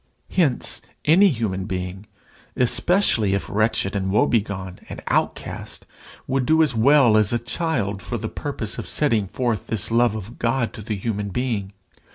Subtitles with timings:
[0.31, 2.07] Hence, any human being,
[2.55, 5.85] especially if wretched and woe begone and outcast,
[6.25, 10.15] would do as well as a child for the purpose of setting forth this love
[10.15, 11.73] of God to the human being.